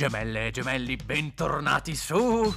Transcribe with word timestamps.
Gemelle 0.00 0.46
e 0.46 0.50
gemelli, 0.50 0.96
bentornati 0.96 1.94
su... 1.94 2.54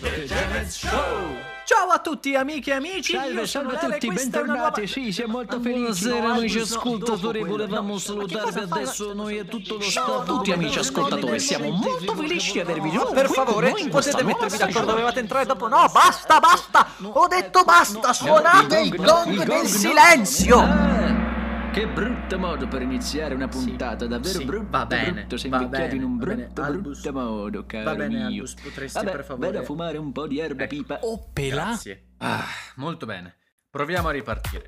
The 0.00 0.24
Gemez 0.24 0.78
Show! 0.78 1.57
Ciao 1.68 1.88
a 1.90 1.98
tutti 1.98 2.34
amiche 2.34 2.70
e 2.70 2.74
amici, 2.76 3.12
Salve, 3.12 3.46
salve 3.46 3.74
a 3.76 3.78
tutti, 3.78 4.08
bentornati. 4.08 4.58
nuova- 4.58 4.86
Sì, 4.86 5.12
siamo 5.12 5.32
molto 5.34 5.60
felici. 5.60 5.80
Buonasera 6.08 6.32
amici 6.34 6.58
ascoltatori, 6.60 7.44
volevamo 7.44 7.98
salutarvi 7.98 8.60
adesso 8.60 9.12
noi 9.12 9.36
e 9.36 9.44
tutto 9.44 9.74
lo 9.74 9.80
Ciao 9.82 10.04
staff. 10.06 10.20
a 10.20 10.24
tutti, 10.24 10.52
amici 10.52 10.78
ascoltatori, 10.78 11.38
siamo 11.38 11.68
molto 11.68 12.14
felici 12.14 12.52
di 12.52 12.60
avervi 12.60 12.88
qui 12.88 13.12
per 13.12 13.28
favore, 13.28 13.74
potete 13.90 14.24
mettervi 14.24 14.56
d'accordo, 14.56 14.92
dovevate 14.92 15.20
entrare 15.20 15.44
dopo. 15.44 15.68
No, 15.68 15.84
basta, 15.92 16.40
basta! 16.40 16.86
Ho 17.02 17.26
detto 17.26 17.62
basta, 17.64 18.14
suonate 18.14 18.80
il 18.80 18.96
gong 18.96 19.42
del 19.44 19.66
silenzio! 19.66 20.97
Che 21.78 21.86
brutto 21.86 22.40
modo 22.40 22.66
per 22.66 22.82
iniziare 22.82 23.34
una 23.36 23.46
puntata, 23.46 24.08
davvero 24.08 24.40
sì, 24.40 24.44
brutto, 24.44 24.66
va 24.68 24.84
bene, 24.84 25.12
brutto, 25.12 25.36
sei 25.36 25.48
va 25.48 25.60
invecchiato 25.60 25.94
in 25.94 26.00
bene, 26.00 26.04
un 26.10 26.18
va 26.18 26.24
bene. 26.24 26.42
brutto, 26.42 26.62
Albus, 26.62 27.00
brutto 27.02 27.18
modo, 27.20 27.66
caro 27.66 27.84
va 27.84 27.94
bene, 27.94 28.16
mio. 28.16 28.26
Albus, 28.26 28.54
potresti 28.54 28.98
Vabbè, 28.98 29.10
per 29.12 29.24
favore- 29.24 29.46
vado 29.46 29.58
a 29.60 29.62
fumare 29.62 29.96
un 29.96 30.10
po' 30.10 30.26
di 30.26 30.40
erba 30.40 30.64
Ecco. 30.64 30.74
pipa. 30.74 30.98
Oh, 31.02 31.28
pela? 31.32 31.64
Grazie. 31.66 32.06
Ah, 32.16 32.44
molto 32.74 33.06
bene. 33.06 33.36
Proviamo 33.70 34.08
a 34.08 34.10
ripartire. 34.10 34.64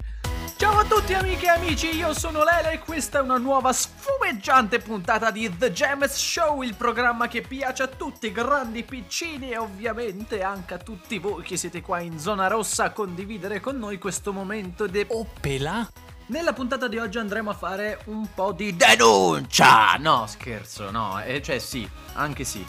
Ciao 0.57 0.79
a 0.79 0.85
tutti 0.85 1.13
amiche 1.13 1.47
e 1.47 1.49
amici, 1.49 1.97
io 1.97 2.15
sono 2.15 2.45
Lele 2.45 2.75
e 2.75 2.79
questa 2.79 3.19
è 3.19 3.23
una 3.23 3.39
nuova 3.39 3.73
sfumeggiante 3.73 4.79
puntata 4.79 5.33
di 5.33 5.51
The 5.59 5.73
Gems 5.73 6.15
Show, 6.15 6.63
il 6.63 6.77
programma 6.77 7.27
che 7.27 7.41
piace 7.41 7.83
a 7.83 7.89
tutti, 7.89 8.31
grandi, 8.31 8.85
piccini 8.85 9.51
e 9.51 9.57
ovviamente 9.59 10.45
anche 10.45 10.75
a 10.75 10.79
tutti 10.79 11.19
voi 11.19 11.43
che 11.43 11.57
siete 11.57 11.81
qua 11.81 11.99
in 11.99 12.21
zona 12.21 12.47
rossa 12.47 12.85
a 12.85 12.91
condividere 12.93 13.59
con 13.59 13.79
noi 13.79 13.99
questo 13.99 14.33
momento 14.33 14.87
de... 14.87 15.07
Oh, 15.09 15.27
pela? 15.41 15.91
Nella 16.31 16.53
puntata 16.53 16.87
di 16.87 16.97
oggi 16.97 17.19
andremo 17.19 17.51
a 17.51 17.55
fare 17.55 18.03
un 18.05 18.25
po' 18.33 18.53
di 18.53 18.77
denuncia! 18.77 19.97
No, 19.99 20.27
scherzo, 20.29 20.93
no, 20.93 21.21
eh, 21.21 21.43
cioè 21.43 21.59
sì, 21.59 21.89
anche 22.13 22.45
sì. 22.45 22.65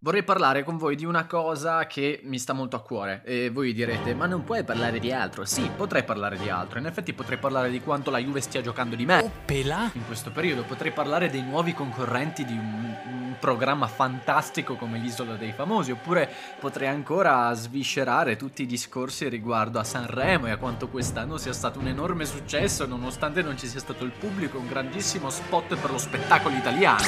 Vorrei 0.00 0.22
parlare 0.22 0.62
con 0.62 0.76
voi 0.76 0.96
di 0.96 1.06
una 1.06 1.24
cosa 1.24 1.86
che 1.86 2.20
mi 2.24 2.38
sta 2.38 2.52
molto 2.52 2.76
a 2.76 2.80
cuore 2.82 3.22
e 3.24 3.48
voi 3.48 3.72
direte 3.72 4.14
ma 4.14 4.26
non 4.26 4.44
puoi 4.44 4.62
parlare 4.64 4.98
di 4.98 5.10
altro? 5.10 5.46
Sì, 5.46 5.70
potrei 5.74 6.04
parlare 6.04 6.36
di 6.36 6.50
altro, 6.50 6.78
in 6.78 6.84
effetti 6.84 7.14
potrei 7.14 7.38
parlare 7.38 7.70
di 7.70 7.80
quanto 7.80 8.10
la 8.10 8.18
Juve 8.18 8.42
stia 8.42 8.60
giocando 8.60 8.96
di 8.96 9.06
me 9.06 9.22
Oh, 9.22 9.30
pela? 9.46 9.90
in 9.94 10.04
questo 10.06 10.30
periodo, 10.30 10.62
potrei 10.64 10.92
parlare 10.92 11.30
dei 11.30 11.42
nuovi 11.42 11.72
concorrenti 11.72 12.44
di 12.44 12.52
un, 12.52 13.25
un 13.36 13.38
programma 13.38 13.86
fantastico 13.86 14.76
come 14.76 14.98
l'Isola 14.98 15.36
dei 15.36 15.52
Famosi 15.52 15.90
oppure 15.90 16.28
potrei 16.58 16.88
ancora 16.88 17.52
sviscerare 17.52 18.36
tutti 18.36 18.62
i 18.62 18.66
discorsi 18.66 19.28
riguardo 19.28 19.78
a 19.78 19.84
Sanremo 19.84 20.46
e 20.46 20.50
a 20.50 20.56
quanto 20.56 20.88
quest'anno 20.88 21.36
sia 21.36 21.52
stato 21.52 21.78
un 21.78 21.88
enorme 21.88 22.24
successo 22.24 22.86
nonostante 22.86 23.42
non 23.42 23.58
ci 23.58 23.66
sia 23.66 23.80
stato 23.80 24.04
il 24.04 24.12
pubblico, 24.12 24.58
un 24.58 24.68
grandissimo 24.68 25.28
spot 25.28 25.76
per 25.76 25.90
lo 25.90 25.98
spettacolo 25.98 26.56
italiano. 26.56 27.04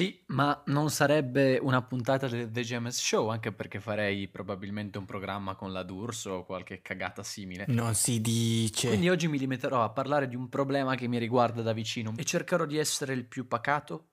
Sì, 0.00 0.22
ma 0.28 0.62
non 0.66 0.88
sarebbe 0.88 1.58
una 1.60 1.82
puntata 1.82 2.26
del 2.26 2.50
The 2.50 2.62
Gems 2.62 2.96
Show, 2.96 3.26
anche 3.26 3.52
perché 3.52 3.80
farei 3.80 4.28
probabilmente 4.28 4.98
un 4.98 5.04
programma 5.04 5.56
con 5.56 5.72
la 5.72 5.82
D'Urso 5.82 6.30
o 6.30 6.44
qualche 6.46 6.80
cagata 6.80 7.22
simile. 7.22 7.64
Non 7.68 7.94
si 7.94 8.20
dice. 8.20 8.88
Quindi 8.88 9.08
oggi 9.10 9.28
mi 9.28 9.36
limiterò 9.36 9.82
a 9.82 9.90
parlare 9.90 10.26
di 10.26 10.36
un 10.36 10.48
problema 10.48 10.94
che 10.94 11.06
mi 11.06 11.18
riguarda 11.18 11.60
da 11.60 11.72
vicino 11.72 12.14
e 12.16 12.24
cercherò 12.24 12.64
di 12.64 12.78
essere 12.78 13.12
il 13.12 13.26
più 13.26 13.46
pacato 13.46 14.09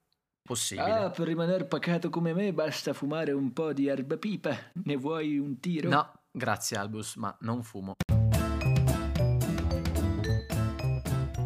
possibile. 0.48 0.90
Ah, 0.92 1.10
per 1.12 1.28
rimanere 1.28 1.66
pacato 1.66 2.10
come 2.10 2.34
me 2.34 2.54
basta 2.54 2.94
fumare 2.94 3.34
un 3.34 3.52
po' 3.52 3.74
di 3.74 3.88
erba 3.88 4.18
pipa. 4.18 4.58
Ne 4.84 4.96
vuoi 4.96 5.38
un 5.38 5.60
tiro? 5.60 5.90
No, 5.90 6.12
grazie 6.32 6.78
Albus, 6.78 7.16
ma 7.16 7.36
non 7.42 7.62
fumo. 7.62 7.96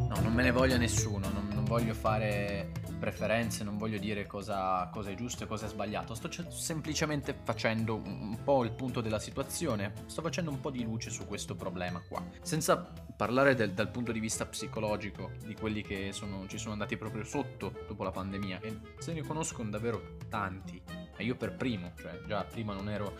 No, 0.08 0.22
non 0.22 0.34
me 0.34 0.44
ne 0.44 0.52
voglia 0.52 0.78
nessuno, 0.78 1.28
non, 1.30 1.50
non 1.52 1.66
voglio 1.66 1.96
fare 1.96 2.72
preferenze, 3.02 3.64
non 3.64 3.78
voglio 3.80 3.98
dire 3.98 4.28
cosa, 4.28 4.88
cosa 4.94 5.10
è 5.10 5.16
giusto 5.16 5.44
e 5.44 5.48
cosa 5.48 5.66
è 5.66 5.70
sbagliato. 5.70 6.14
Sto 6.14 6.30
ce- 6.30 6.46
semplicemente 6.52 7.36
facendo 7.44 7.96
un, 7.96 8.20
un 8.22 8.44
po' 8.44 8.64
il 8.64 8.72
punto 8.72 9.02
della 9.02 9.18
situazione, 9.18 9.92
sto 10.06 10.22
facendo 10.22 10.52
un 10.52 10.60
po' 10.62 10.70
di 10.70 10.84
luce 10.84 11.10
su 11.10 11.26
questo 11.26 11.56
problema 11.56 12.00
qua. 12.08 12.24
Senza 12.44 12.94
parlare 13.18 13.56
del- 13.56 13.74
dal 13.74 13.90
punto 13.90 14.12
di 14.12 14.20
vista 14.20 14.46
psicologico 14.46 15.32
di 15.44 15.56
quelli 15.56 15.82
che 15.82 16.12
sono- 16.14 16.46
ci 16.48 16.60
sono 16.60 16.74
andati 16.74 16.96
proprio 16.96 17.24
sotto 17.24 17.74
dopo 17.88 18.04
la 18.04 18.12
pandemia, 18.12 18.60
e 18.62 18.80
se 19.00 19.14
ne 19.14 19.24
conoscono 19.24 19.72
davvero 19.72 20.18
tanti, 20.30 20.80
e 21.18 21.24
io 21.24 21.36
per 21.36 21.56
primo, 21.56 21.94
cioè 21.98 22.22
già 22.28 22.44
prima 22.44 22.74
non 22.76 22.88
ero 22.88 23.18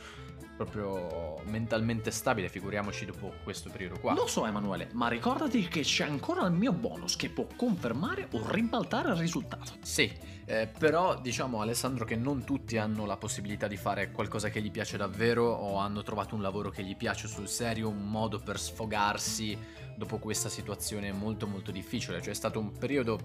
proprio 0.56 1.42
mentalmente 1.46 2.12
stabile, 2.12 2.50
figuriamoci 2.50 3.06
dopo 3.06 3.34
questo 3.44 3.70
periodo 3.70 4.00
qua. 4.00 4.14
Lo 4.14 4.28
so 4.28 4.46
Emanuele, 4.46 4.90
ma 4.94 5.08
ricordati 5.08 5.68
che 5.68 5.82
c'è 5.82 6.06
ancora 6.06 6.46
il 6.46 6.54
mio 6.54 6.72
bonus 6.72 7.16
che 7.16 7.30
può 7.30 7.48
confermare 7.56 8.28
o 8.34 8.50
ribaltare 8.52 9.10
il 9.10 9.16
risultato. 9.16 9.74
Sì, 9.82 10.12
eh, 10.46 10.68
però 10.78 11.20
diciamo 11.20 11.62
Alessandro 11.62 12.06
che 12.06 12.16
non 12.16 12.44
tutti 12.44 12.78
hanno 12.78 13.06
la 13.06 13.18
possibilità 13.18 13.68
di 13.68 13.78
fare 13.78 14.12
qualcosa 14.12 14.50
che 14.50 14.62
gli 14.62 14.72
piace 14.72 14.98
davvero 14.98 15.46
o 15.46 15.78
hanno 15.78 16.04
trovato 16.04 16.36
un 16.36 16.42
lavoro 16.42 16.70
che 16.70 16.84
gli 16.84 16.96
piace 16.96 17.28
sul 17.28 17.48
serio, 17.48 17.90
un 17.90 18.10
modo 18.10 18.40
per 18.40 18.60
sfogarsi 18.60 19.58
dopo 19.96 20.18
questa 20.18 20.50
situazione 20.50 21.12
molto 21.12 21.48
molto 21.48 21.72
difficile. 21.72 22.22
Cioè 22.22 22.32
è 22.32 22.36
stato 22.36 22.60
un 22.60 22.72
periodo 22.72 23.20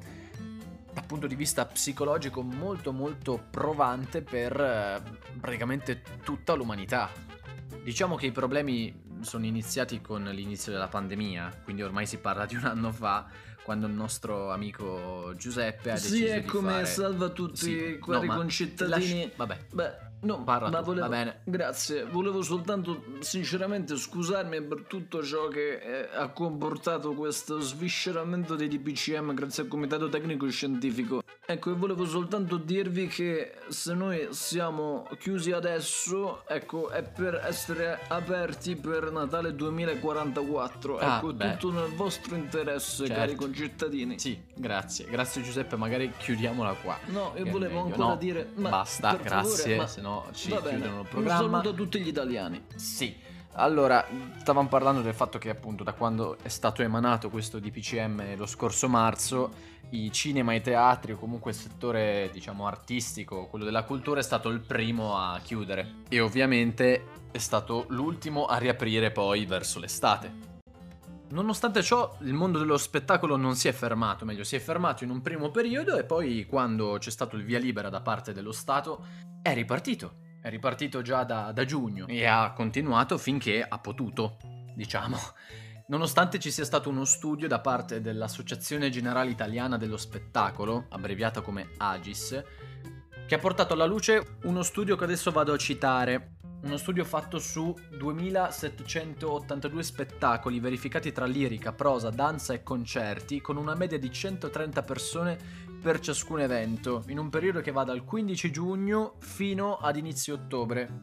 dal 0.97 1.05
punto 1.05 1.27
di 1.27 1.35
vista 1.35 1.67
psicologico 1.67 2.41
molto 2.41 2.91
molto 2.91 3.39
provante 3.51 4.23
per 4.23 4.59
eh, 4.59 5.03
praticamente 5.39 6.01
tutta 6.25 6.55
l'umanità. 6.55 7.11
Diciamo 7.83 8.17
che 8.17 8.25
i 8.27 8.33
problemi 8.33 9.03
sono 9.21 9.45
iniziati 9.45 10.01
con 10.01 10.23
l'inizio 10.25 10.73
della 10.73 10.89
pandemia, 10.89 11.61
quindi 11.65 11.83
ormai 11.83 12.07
si 12.07 12.17
parla 12.17 12.47
di 12.47 12.57
un 12.57 12.65
anno 12.65 12.91
fa, 12.93 13.27
quando 13.63 13.87
il 13.87 13.93
nostro 13.93 14.51
amico 14.53 15.35
Giuseppe 15.37 15.91
ha 15.91 15.95
deciso 15.95 16.15
Sì, 16.15 16.23
di 16.23 16.29
è 16.29 16.45
come 16.45 16.73
fare... 16.73 16.87
salva 16.87 17.29
tutti 17.29 17.57
Sì, 17.57 17.73
i 17.77 17.99
no, 18.01 18.15
cari 18.15 18.27
ma 18.29 18.35
concittadini. 18.37 18.89
lasci- 18.89 19.33
Vabbè, 19.37 19.59
Beh, 19.73 19.97
no, 20.27 20.45
Parla 20.45 20.69
ma 20.69 20.79
tu, 20.79 20.85
volevo... 20.85 21.09
va 21.09 21.17
bene. 21.17 21.41
Grazie, 21.45 22.05
volevo 22.05 22.43
soltanto 22.43 23.03
sinceramente 23.21 23.97
scusarmi 23.97 24.61
per 24.63 24.83
tutto 24.87 25.23
ciò 25.23 25.49
che 25.49 25.77
eh, 25.79 26.09
ha 26.15 26.29
comportato 26.29 27.13
questo 27.15 27.61
svisceramento 27.61 28.55
dei 28.57 28.69
DPCM 28.69 29.33
grazie 29.35 29.63
al 29.63 29.69
Comitato 29.69 30.09
Tecnico 30.09 30.49
Scientifico. 30.51 31.23
Ecco, 31.49 31.71
e 31.71 31.75
volevo 31.75 32.05
soltanto 32.07 32.57
dirvi 32.57 33.07
che 33.07 33.53
se 33.69 33.95
noi 33.95 34.27
siamo 34.31 35.09
chiusi 35.17 35.53
adesso, 35.53 36.43
ecco, 36.49 36.89
è 36.91 37.05
per 37.05 37.41
essere 37.47 38.01
aperti 38.09 38.75
per 38.75 39.13
Natale 39.13 39.55
2044. 39.55 40.99
Ah, 40.99 41.17
ecco, 41.19 41.33
beh. 41.33 41.57
tutto 41.57 41.73
nel 41.73 41.95
vostro 41.95 42.35
interesse, 42.35 43.07
Certo. 43.07 43.15
cari 43.15 43.35
concittadini. 43.37 44.19
sì, 44.19 44.37
grazie. 44.55 45.07
Grazie 45.07 45.43
Giuseppe, 45.43 45.77
magari 45.77 46.13
chiudiamola 46.19 46.73
qua. 46.83 46.99
No, 47.07 47.33
io 47.37 47.49
volevo 47.51 47.81
ancora 47.83 48.09
No, 48.09 48.17
dire. 48.17 48.51
Ma 48.55 48.69
basta, 48.71 49.15
grazie, 49.15 49.57
favore, 49.59 49.77
ma- 49.77 49.87
se 49.87 50.01
no 50.01 50.16
ci 50.33 50.51
va 50.51 50.61
bene, 50.61 50.77
chiudono 50.79 50.95
il 50.95 51.01
Un 51.01 51.09
programma. 51.09 51.39
saluto 51.61 51.69
a 51.69 51.73
tutti 51.73 52.01
gli 52.01 52.09
italiani. 52.09 52.65
Sì. 52.75 53.17
Allora, 53.59 54.07
stavamo 54.39 54.69
parlando 54.69 55.01
del 55.01 55.15
fatto 55.15 55.39
che 55.39 55.49
appunto 55.49 55.83
da 55.83 55.95
quando 55.95 56.37
è 56.43 56.49
stato 56.49 56.83
emanato 56.83 57.31
questo 57.31 57.59
DPCM 57.59 58.37
lo 58.37 58.45
scorso 58.45 58.87
marzo, 58.87 59.51
i 59.91 60.13
cinema, 60.13 60.53
i 60.53 60.61
teatri 60.61 61.13
o 61.13 61.17
comunque 61.17 61.53
il 61.53 61.57
settore, 61.57 62.29
diciamo, 62.33 62.67
artistico, 62.67 63.47
quello 63.47 63.65
della 63.65 63.85
cultura 63.85 64.21
è 64.21 64.23
stato 64.23 64.51
il 64.51 64.61
primo 64.61 65.17
a 65.17 65.41
chiudere 65.43 66.03
e 66.11 66.21
ovviamente 66.21 67.07
è 67.31 67.39
stato 67.39 67.87
l'ultimo 67.89 68.45
a 68.45 68.59
riaprire 68.59 69.11
poi 69.11 69.47
verso 69.47 69.79
l'estate. 69.81 70.56
Nonostante 71.29 71.83
ciò, 71.83 72.17
il 72.21 72.35
mondo 72.35 72.59
dello 72.59 72.79
spettacolo 72.79 73.37
non 73.37 73.57
si 73.57 73.67
è 73.67 73.73
fermato, 73.73 74.25
meglio, 74.25 74.45
si 74.45 74.55
è 74.55 74.61
fermato 74.61 75.03
in 75.03 75.11
un 75.11 75.21
primo 75.21 75.51
periodo 75.51 75.97
e 75.97 76.05
poi 76.05 76.47
quando 76.47 76.97
c'è 76.99 77.11
stato 77.11 77.37
il 77.37 77.45
via 77.45 77.59
libera 77.59 77.89
da 77.89 78.01
parte 78.01 78.33
dello 78.33 78.53
Stato 78.53 79.05
è 79.43 79.53
ripartito. 79.53 80.25
È 80.41 80.49
ripartito 80.49 81.03
già 81.03 81.25
da, 81.25 81.51
da 81.51 81.65
giugno 81.65 82.07
e 82.07 82.25
ha 82.25 82.53
continuato 82.53 83.19
finché 83.19 83.67
ha 83.69 83.79
potuto, 83.81 84.37
diciamo. 84.77 85.19
Nonostante 85.89 86.39
ci 86.39 86.53
sia 86.53 86.65
stato 86.65 86.89
uno 86.89 87.05
studio 87.05 87.49
da 87.49 87.61
parte 87.61 88.01
dell'Associazione 88.01 88.89
Generale 88.91 89.31
Italiana 89.31 89.77
dello 89.77 89.97
Spettacolo, 89.97 90.87
abbreviata 90.91 91.41
come 91.41 91.71
AGIS, 91.77 92.45
che 93.27 93.35
ha 93.35 93.39
portato 93.39 93.75
alla 93.75 93.87
luce 93.87 94.39
uno 94.45 94.63
studio 94.63 94.95
che 94.95 95.05
adesso 95.05 95.33
vado 95.33 95.53
a 95.53 95.59
citare. 95.59 96.36
Uno 96.63 96.77
studio 96.79 97.05
fatto 97.05 97.39
su 97.39 97.75
2782 97.97 99.83
spettacoli 99.83 100.59
verificati 100.59 101.13
tra 101.13 101.27
lirica, 101.27 101.73
prosa, 101.73 102.11
danza 102.11 102.55
e 102.55 102.63
concerti, 102.63 103.41
con 103.41 103.57
una 103.57 103.75
media 103.75 103.99
di 103.99 104.11
130 104.11 104.83
persone 104.83 105.39
per 105.81 106.01
ciascun 106.01 106.41
evento, 106.41 107.05
in 107.09 107.19
un 107.19 107.29
periodo 107.29 107.61
che 107.61 107.71
va 107.71 107.85
dal 107.85 108.05
15 108.05 108.51
giugno 108.51 109.15
fino 109.21 109.77
ad 109.77 109.97
inizio 109.97 110.35
ottobre. 110.35 111.03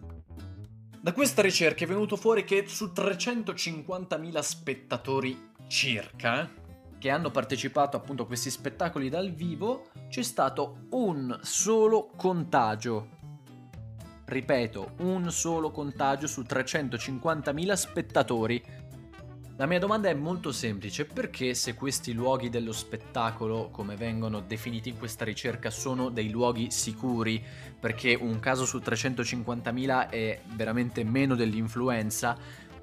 Da 0.99 1.13
questa 1.13 1.41
ricerca 1.41 1.83
è 1.83 1.87
venuto 1.87 2.15
fuori 2.15 2.43
che 2.43 2.65
su 2.67 2.91
350.000 2.93 4.39
spettatori 4.39 5.51
circa, 5.67 6.49
che 6.97 7.09
hanno 7.09 7.31
partecipato 7.31 7.97
appunto 7.97 8.23
a 8.23 8.25
questi 8.25 8.49
spettacoli 8.49 9.09
dal 9.09 9.31
vivo, 9.31 9.89
c'è 10.09 10.23
stato 10.23 10.87
un 10.91 11.37
solo 11.41 12.09
contagio. 12.15 13.21
Ripeto, 14.25 14.93
un 14.99 15.29
solo 15.31 15.69
contagio 15.69 16.27
su 16.27 16.41
350.000 16.41 17.73
spettatori. 17.73 18.63
La 19.57 19.65
mia 19.67 19.79
domanda 19.79 20.09
è 20.09 20.13
molto 20.13 20.51
semplice, 20.51 21.05
perché 21.05 21.53
se 21.53 21.75
questi 21.75 22.13
luoghi 22.13 22.49
dello 22.49 22.71
spettacolo, 22.71 23.69
come 23.69 23.95
vengono 23.95 24.39
definiti 24.39 24.89
in 24.89 24.97
questa 24.97 25.25
ricerca, 25.25 25.69
sono 25.69 26.09
dei 26.09 26.29
luoghi 26.29 26.71
sicuri, 26.71 27.43
perché 27.79 28.15
un 28.15 28.39
caso 28.39 28.65
su 28.65 28.77
350.000 28.77 30.09
è 30.09 30.41
veramente 30.53 31.03
meno 31.03 31.35
dell'influenza, 31.35 32.35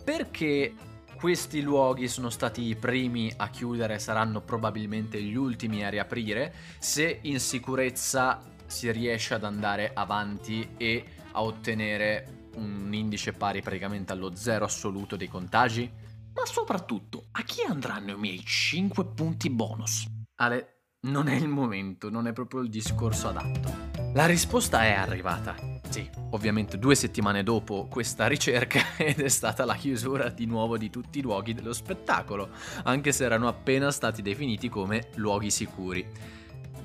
perché 0.05 0.75
questi 1.17 1.61
luoghi 1.61 2.07
sono 2.07 2.31
stati 2.31 2.63
i 2.63 2.77
primi 2.77 3.33
a 3.37 3.49
chiudere 3.49 3.99
saranno 3.99 4.41
probabilmente 4.41 5.21
gli 5.21 5.35
ultimi 5.35 5.85
a 5.85 5.89
riaprire, 5.89 6.55
se 6.79 7.19
in 7.23 7.41
sicurezza 7.41 8.41
si 8.67 8.91
riesce 8.93 9.35
ad 9.35 9.45
andare 9.45 9.91
avanti 9.93 10.75
e 10.77 11.05
a 11.33 11.43
ottenere 11.43 12.49
un 12.57 12.93
indice 12.93 13.33
pari 13.33 13.63
praticamente 13.63 14.13
allo 14.13 14.35
zero 14.35 14.65
assoluto 14.65 15.17
dei 15.17 15.29
contagi? 15.29 15.91
Ma 16.33 16.47
soprattutto, 16.47 17.27
a 17.33 17.43
chi 17.43 17.63
andranno 17.63 18.13
i 18.13 18.19
miei 18.19 18.43
5 18.45 19.07
punti 19.07 19.51
bonus? 19.51 20.07
Ale, 20.37 20.81
non 21.03 21.29
è 21.29 21.35
il 21.35 21.49
momento, 21.49 22.11
non 22.11 22.27
è 22.27 22.33
proprio 22.33 22.61
il 22.61 22.69
discorso 22.69 23.29
adatto. 23.29 23.89
La 24.13 24.27
risposta 24.27 24.85
è 24.85 24.93
arrivata. 24.93 25.55
Sì, 25.89 26.09
ovviamente 26.31 26.79
due 26.79 26.95
settimane 26.95 27.43
dopo 27.43 27.89
questa 27.89 28.27
ricerca 28.29 28.81
ed 28.99 29.21
è 29.21 29.29
stata 29.29 29.65
la 29.65 29.75
chiusura 29.75 30.29
di 30.29 30.47
nuovo 30.47 30.77
di 30.79 30.89
tutti 30.89 31.19
i 31.19 31.23
luoghi 31.23 31.53
dello 31.53 31.73
spettacolo, 31.73 32.51
anche 32.85 33.13
se 33.13 33.25
erano 33.25 33.49
appena 33.49 33.91
stati 33.91 34.23
definiti 34.23 34.69
come 34.69 35.09
luoghi 35.17 35.51
sicuri. 35.51 36.07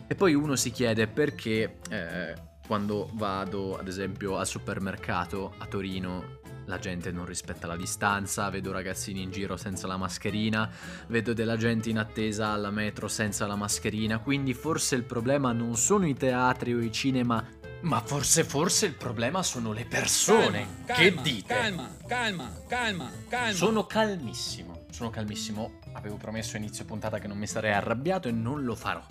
E 0.07 0.15
poi 0.15 0.33
uno 0.33 0.55
si 0.55 0.71
chiede 0.71 1.07
perché 1.07 1.79
eh, 1.89 2.33
quando 2.65 3.09
vado 3.13 3.77
ad 3.77 3.87
esempio 3.87 4.37
al 4.37 4.47
supermercato 4.47 5.53
a 5.57 5.65
Torino 5.65 6.43
la 6.65 6.79
gente 6.79 7.11
non 7.11 7.25
rispetta 7.25 7.67
la 7.67 7.75
distanza, 7.75 8.49
vedo 8.49 8.71
ragazzini 8.71 9.21
in 9.21 9.31
giro 9.31 9.55
senza 9.55 9.87
la 9.87 9.97
mascherina, 9.97 10.69
vedo 11.07 11.33
della 11.33 11.57
gente 11.57 11.89
in 11.89 11.99
attesa 11.99 12.49
alla 12.49 12.71
metro 12.71 13.07
senza 13.07 13.45
la 13.45 13.55
mascherina, 13.55 14.19
quindi 14.19 14.53
forse 14.53 14.95
il 14.95 15.03
problema 15.03 15.51
non 15.51 15.75
sono 15.75 16.07
i 16.07 16.15
teatri 16.15 16.73
o 16.73 16.81
i 16.81 16.91
cinema, 16.91 17.45
ma 17.81 18.01
forse 18.01 18.43
forse 18.43 18.87
il 18.87 18.95
problema 18.95 19.43
sono 19.43 19.71
le 19.71 19.85
persone. 19.85 20.83
Calma, 20.85 21.01
che 21.01 21.13
calma, 21.13 21.21
dite? 21.21 21.53
Calma, 21.53 21.95
calma, 22.07 22.51
calma, 22.67 23.11
calma. 23.29 23.53
Sono 23.53 23.85
calmissimo, 23.85 24.85
sono 24.89 25.11
calmissimo, 25.11 25.79
avevo 25.93 26.17
promesso 26.17 26.55
a 26.55 26.59
inizio 26.59 26.83
puntata 26.85 27.19
che 27.19 27.27
non 27.27 27.37
mi 27.37 27.47
sarei 27.47 27.73
arrabbiato 27.73 28.27
e 28.27 28.31
non 28.31 28.63
lo 28.63 28.75
farò. 28.75 29.05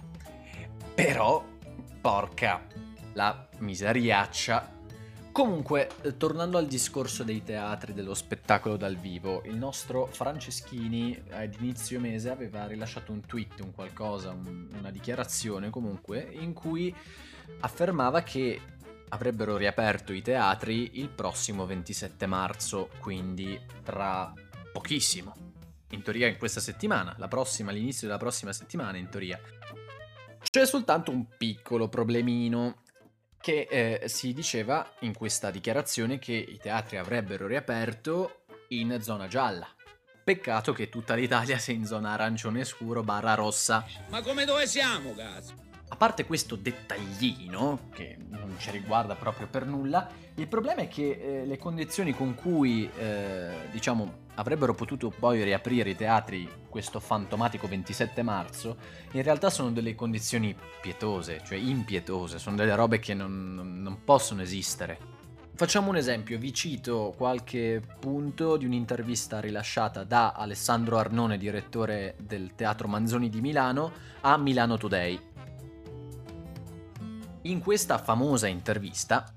Però, 0.92 1.44
porca, 2.00 2.66
la 3.14 3.48
miseriaccia 3.58 4.74
Comunque, 5.34 5.90
eh, 6.02 6.16
tornando 6.16 6.58
al 6.58 6.68
discorso 6.68 7.24
dei 7.24 7.42
teatri, 7.42 7.92
dello 7.92 8.14
spettacolo 8.14 8.76
dal 8.76 8.94
vivo, 8.94 9.42
il 9.46 9.56
nostro 9.56 10.06
Franceschini 10.06 11.20
ad 11.30 11.56
inizio 11.58 11.98
mese 11.98 12.30
aveva 12.30 12.68
rilasciato 12.68 13.10
un 13.10 13.20
tweet, 13.20 13.58
un 13.58 13.72
qualcosa, 13.74 14.30
un- 14.30 14.68
una 14.78 14.92
dichiarazione 14.92 15.70
comunque, 15.70 16.20
in 16.20 16.52
cui 16.52 16.94
affermava 17.58 18.22
che 18.22 18.60
avrebbero 19.08 19.56
riaperto 19.56 20.12
i 20.12 20.22
teatri 20.22 21.00
il 21.00 21.08
prossimo 21.08 21.66
27 21.66 22.26
marzo, 22.26 22.88
quindi 23.00 23.60
tra 23.82 24.32
pochissimo. 24.72 25.34
In 25.90 26.02
teoria 26.02 26.28
in 26.28 26.38
questa 26.38 26.60
settimana, 26.60 27.12
la 27.18 27.26
prossima, 27.26 27.72
all'inizio 27.72 28.06
della 28.06 28.20
prossima 28.20 28.52
settimana 28.52 28.98
in 28.98 29.08
teoria. 29.08 29.40
C'è 30.48 30.64
soltanto 30.64 31.10
un 31.10 31.26
piccolo 31.36 31.88
problemino 31.88 32.82
che 33.44 33.68
eh, 33.68 34.08
si 34.08 34.32
diceva 34.32 34.90
in 35.00 35.12
questa 35.14 35.50
dichiarazione 35.50 36.18
che 36.18 36.32
i 36.32 36.56
teatri 36.56 36.96
avrebbero 36.96 37.46
riaperto 37.46 38.44
in 38.68 38.96
zona 39.02 39.28
gialla. 39.28 39.68
Peccato 40.24 40.72
che 40.72 40.88
tutta 40.88 41.12
l'Italia 41.12 41.58
sia 41.58 41.74
in 41.74 41.84
zona 41.84 42.12
arancione 42.12 42.64
scuro 42.64 43.02
barra 43.02 43.34
rossa. 43.34 43.84
Ma 44.08 44.22
come 44.22 44.46
dove 44.46 44.66
siamo, 44.66 45.12
cazzo? 45.12 45.52
A 45.88 45.96
parte 45.96 46.24
questo 46.24 46.56
dettaglino, 46.56 47.90
che 47.92 48.16
non 48.30 48.54
ci 48.56 48.70
riguarda 48.70 49.14
proprio 49.14 49.46
per 49.46 49.66
nulla, 49.66 50.08
il 50.36 50.48
problema 50.48 50.80
è 50.80 50.88
che 50.88 51.10
eh, 51.10 51.44
le 51.44 51.58
condizioni 51.58 52.14
con 52.14 52.34
cui, 52.34 52.90
eh, 52.96 53.68
diciamo, 53.70 54.22
avrebbero 54.34 54.74
potuto 54.74 55.10
poi 55.10 55.42
riaprire 55.42 55.90
i 55.90 55.96
teatri 55.96 56.48
questo 56.68 57.00
fantomatico 57.00 57.68
27 57.68 58.22
marzo, 58.22 58.76
in 59.12 59.22
realtà 59.22 59.50
sono 59.50 59.70
delle 59.70 59.94
condizioni 59.94 60.56
pietose, 60.80 61.40
cioè 61.44 61.58
impietose, 61.58 62.38
sono 62.38 62.56
delle 62.56 62.74
robe 62.74 62.98
che 62.98 63.14
non, 63.14 63.54
non- 63.54 63.98
possono 64.04 64.42
esistere. 64.42 65.12
Facciamo 65.54 65.90
un 65.90 65.96
esempio, 65.96 66.36
vi 66.36 66.52
cito 66.52 67.14
qualche 67.16 67.80
punto 68.00 68.56
di 68.56 68.66
un'intervista 68.66 69.38
rilasciata 69.38 70.02
da 70.02 70.32
Alessandro 70.32 70.98
Arnone, 70.98 71.38
direttore 71.38 72.16
del 72.18 72.56
Teatro 72.56 72.88
Manzoni 72.88 73.28
di 73.28 73.40
Milano, 73.40 73.92
a 74.22 74.36
Milano 74.36 74.76
Today. 74.76 75.20
In 77.42 77.60
questa 77.60 77.98
famosa 77.98 78.48
intervista, 78.48 79.33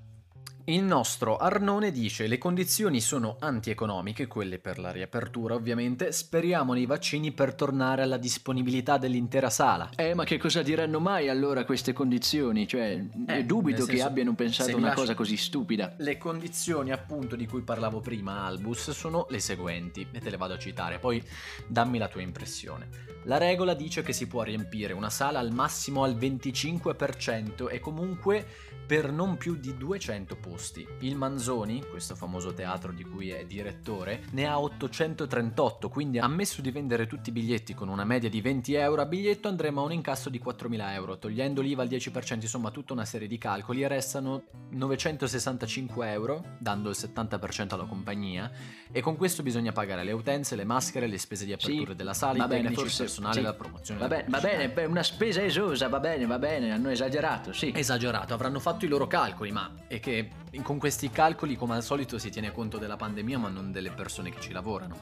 il 0.70 0.84
nostro 0.84 1.38
Arnone 1.38 1.92
dice 1.92 2.28
le 2.28 2.38
condizioni 2.38 3.00
sono 3.00 3.38
antieconomiche, 3.40 4.28
quelle 4.28 4.60
per 4.60 4.80
la 4.80 4.92
riapertura 4.92 5.54
ovviamente, 5.54 6.12
speriamo 6.12 6.74
nei 6.74 6.86
vaccini 6.86 7.32
per 7.32 7.54
tornare 7.54 8.02
alla 8.02 8.18
disponibilità 8.18 8.98
dell'intera 8.98 9.50
sala. 9.50 9.92
Eh, 9.96 10.14
ma 10.14 10.26
che 10.26 10.38
cosa 10.38 10.62
diranno 10.62 11.00
mai 11.00 11.30
allora 11.30 11.64
queste 11.64 11.94
condizioni? 11.94 12.68
Cioè, 12.68 13.02
Eh, 13.28 13.46
dubito 13.46 13.78
nel 13.80 13.88
che 13.88 13.94
senso, 13.94 14.08
abbiano 14.08 14.34
pensato 14.34 14.76
una 14.76 14.92
cosa 14.94 15.16
così 15.16 15.38
stupida. 15.38 15.94
Le 16.00 16.18
condizioni 16.18 16.92
appunto 16.92 17.38
di 17.38 17.48
cui 17.48 17.62
parlavo 17.62 18.02
prima 18.02 18.44
Albus 18.46 18.92
sono 18.92 19.26
le 19.30 19.40
seguenti 19.40 20.06
e 20.12 20.20
te 20.20 20.30
le 20.30 20.38
vado 20.38 20.56
a 20.56 20.60
citare, 20.60 21.00
poi 21.00 21.24
dammi 21.66 21.98
la 21.98 22.10
tua 22.10 22.22
impressione. 22.22 22.90
La 23.24 23.38
regola 23.38 23.74
dice 23.74 24.04
che 24.04 24.12
si 24.12 24.28
può 24.28 24.44
riempire 24.44 24.92
una 24.92 25.10
sala 25.10 25.40
al 25.40 25.54
massimo 25.54 26.04
al 26.04 26.16
25% 26.18 27.70
e 27.70 27.80
comunque 27.80 28.46
per 28.88 29.12
non 29.12 29.36
più 29.36 29.56
di 29.56 29.76
200 29.76 30.36
posti. 30.38 30.56
Il 31.00 31.16
Manzoni, 31.16 31.84
questo 31.90 32.16
famoso 32.16 32.54
teatro 32.54 32.92
di 32.92 33.04
cui 33.04 33.30
è 33.30 33.46
direttore, 33.46 34.24
ne 34.32 34.46
ha 34.48 34.60
838, 34.60 35.90
quindi 35.90 36.20
ammesso 36.20 36.62
di 36.62 36.72
vendere 36.72 37.08
tutti 37.08 37.30
i 37.30 37.32
biglietti 37.32 37.74
con 37.74 37.88
una 37.90 38.04
media 38.04 38.30
di 38.30 38.42
20 38.42 38.74
euro 38.74 39.02
a 39.02 39.06
biglietto 39.06 39.48
andremo 39.48 39.82
a 39.82 39.86
un 39.86 39.92
incasso 39.92 40.30
di 40.30 40.42
4.000 40.44 40.92
euro, 40.94 41.18
togliendo 41.18 41.62
l'IVA 41.62 41.84
al 41.84 41.88
10%, 41.88 42.42
insomma 42.42 42.72
tutta 42.72 42.94
una 42.94 43.06
serie 43.06 43.28
di 43.28 43.38
calcoli 43.38 43.84
e 43.84 43.88
restano 43.88 44.44
965 44.70 46.12
euro, 46.12 46.44
dando 46.60 46.90
il 46.90 46.96
70% 46.98 47.74
alla 47.74 47.86
compagnia, 47.86 48.52
e 48.92 49.02
con 49.02 49.16
questo 49.16 49.44
bisogna 49.44 49.72
pagare 49.72 50.04
le 50.04 50.12
utenze, 50.12 50.56
le 50.56 50.64
maschere, 50.64 51.08
le 51.08 51.18
spese 51.18 51.46
di 51.46 51.54
apertura 51.54 51.92
Sì, 51.92 51.96
della 51.96 52.14
sala, 52.14 52.38
va 52.38 52.46
i 52.46 52.48
bene, 52.48 52.72
forse- 52.72 53.04
il 53.04 53.10
personale, 53.10 53.36
sì. 53.36 53.42
la 53.42 53.54
promozione. 53.54 54.00
Va 54.00 54.08
bene, 54.08 54.26
va 54.28 54.40
bene, 54.40 54.70
beh, 54.70 54.86
una 54.86 55.04
spesa 55.04 55.42
esosa, 55.44 55.88
va 55.88 56.00
bene, 56.00 56.26
va 56.26 56.40
bene, 56.40 56.72
hanno 56.72 56.90
esagerato, 56.90 57.54
sì. 57.54 57.72
Esagerato, 57.76 58.34
avranno 58.34 58.60
fatto 58.60 58.86
i 58.86 58.88
loro 58.88 59.08
calcoli, 59.08 59.52
ma 59.52 59.72
è 59.88 60.00
che 60.00 60.30
con 60.62 60.78
questi 60.78 61.10
calcoli, 61.10 61.56
come 61.56 61.76
al 61.76 61.84
solito, 61.84 62.18
si 62.18 62.30
tiene 62.30 62.52
conto 62.52 62.78
della 62.78 62.96
pandemia, 62.96 63.38
ma 63.38 63.50
non 63.50 63.72
delle 63.72 63.92
persone 63.92 64.30
che 64.30 64.40
ci 64.40 64.52
lavorano. 64.52 64.98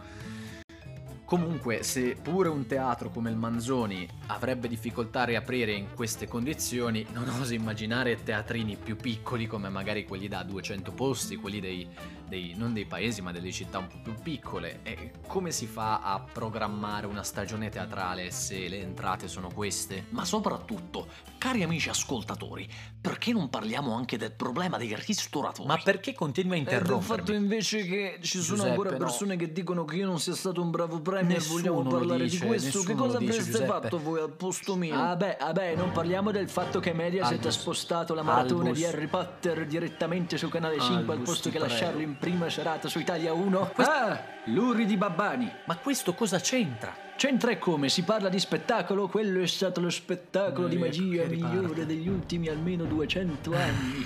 Comunque, 1.25 1.82
se 1.82 2.15
pure 2.22 2.50
un 2.50 2.67
teatro 2.67 3.10
come 3.10 3.32
il 3.32 3.36
Manzoni 3.36 4.08
avrebbe 4.27 4.67
difficoltà 4.67 5.22
a 5.22 5.25
riaprire 5.25 5.72
in 5.74 5.88
queste 5.96 6.27
condizioni, 6.27 7.03
non 7.13 7.27
oso 7.29 7.55
immaginare 7.55 8.22
teatrini 8.22 8.77
più 8.77 8.96
piccoli 8.96 9.48
come 9.48 9.70
magari 9.70 10.05
quelli 10.05 10.27
da 10.27 10.44
200 10.44 10.91
posti, 10.91 11.36
quelli 11.38 11.60
dei, 11.60 11.88
dei- 12.27 12.53
non 12.55 12.74
dei 12.74 12.86
paesi 12.86 13.24
ma 13.24 13.32
delle 13.32 13.51
città 13.51 13.79
un 13.79 13.88
po' 13.88 13.98
più 14.03 14.13
piccole. 14.22 14.82
E 14.84 15.13
come 15.25 15.50
si 15.51 15.65
fa 15.65 16.01
a 16.01 16.20
programmare 16.20 17.08
una 17.08 17.24
stagione 17.24 17.70
teatrale 17.70 18.29
se 18.29 18.67
le 18.67 18.82
entrate 18.82 19.27
sono 19.27 19.50
queste? 19.51 20.05
Ma 20.10 20.25
soprattutto, 20.25 21.08
cari 21.39 21.63
amici 21.63 21.89
ascoltatori, 21.89 22.70
perché 23.01 23.32
non 23.34 23.50
parliamo 23.50 23.96
anche 23.96 24.17
del 24.17 24.32
problema 24.32 24.77
dei 24.77 24.96
ristoratori? 24.96 25.67
Ma 25.67 25.79
perché 25.84 26.13
continui 26.13 26.60
a 26.67 26.72
Eh, 26.72 26.82
del 26.82 27.01
fatto 27.01 27.34
invece 27.34 27.84
che 27.84 28.20
ci 28.22 28.41
sono 28.41 28.58
Giuseppe, 28.58 28.70
ancora 28.70 28.91
no. 28.91 28.98
persone 28.98 29.36
che 29.36 29.51
dicono 29.51 29.86
che 29.86 29.96
io 29.96 30.05
non 30.05 30.20
sia 30.20 30.36
stato 30.36 30.62
un 30.62 30.70
bravo 30.70 31.00
premier, 31.19 31.38
Nessuno 31.38 31.74
vogliamo 31.74 31.89
parlare 31.89 32.24
dice, 32.24 32.39
di 32.39 32.48
questo. 32.48 32.84
Che 32.84 32.93
cosa 32.93 33.17
avreste 33.17 33.65
fatto 33.65 34.00
voi 34.00 34.19
al 34.19 34.31
posto 34.31 34.75
mio? 34.75 34.95
Ah, 34.95 35.07
Vabbè, 35.07 35.38
vabbè, 35.39 35.75
non 35.75 35.91
parliamo 35.91 36.31
del 36.31 36.50
fatto 36.50 36.79
che 36.79 36.93
Mediaset 36.93 37.34
Albus. 37.38 37.45
ha 37.45 37.60
spostato 37.60 38.13
la 38.13 38.22
maratona 38.24 38.63
Albus. 38.63 38.77
di 38.77 38.86
Harry 38.86 39.07
Potter 39.07 39.65
direttamente 39.65 40.38
su 40.38 40.50
Canale 40.50 40.79
5 40.79 40.95
al 41.03 41.10
Albus, 41.10 41.27
posto 41.27 41.50
ti 41.50 41.55
che 41.55 41.60
lasciarlo 41.60 42.01
in 42.01 42.17
prima 42.17 42.50
serata 42.50 42.88
su 42.88 43.00
Italia 43.00 43.34
1. 43.34 43.72
Ah, 43.75 44.22
Luri 44.45 44.86
di 44.86 44.98
Babbani. 44.98 45.51
Ma 45.65 45.77
questo 45.77 46.13
cosa 46.13 46.39
c'entra? 46.39 46.95
C'entra 47.15 47.51
e 47.51 47.57
come? 47.57 47.88
Si 47.89 48.03
parla 48.03 48.29
di 48.29 48.39
spettacolo? 48.39 49.07
Quello 49.07 49.41
è 49.41 49.48
stato 49.48 49.79
lo 49.79 49.89
spettacolo 49.89 50.67
di 50.67 50.75
Ecco 50.75 50.86
magia 50.86 51.25
migliore 51.25 51.86
degli 51.86 52.07
ultimi 52.10 52.50
almeno 52.50 52.84
200 52.84 53.53
anni. 53.55 54.05